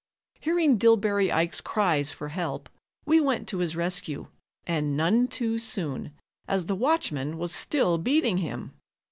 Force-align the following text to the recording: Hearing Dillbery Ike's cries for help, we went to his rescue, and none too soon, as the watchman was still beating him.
Hearing 0.39 0.79
Dillbery 0.79 1.31
Ike's 1.31 1.61
cries 1.61 2.09
for 2.09 2.29
help, 2.29 2.69
we 3.05 3.21
went 3.21 3.47
to 3.49 3.59
his 3.59 3.75
rescue, 3.75 4.29
and 4.65 4.97
none 4.97 5.27
too 5.27 5.59
soon, 5.59 6.11
as 6.47 6.65
the 6.65 6.75
watchman 6.75 7.37
was 7.37 7.53
still 7.53 7.99
beating 7.99 8.39
him. 8.39 8.73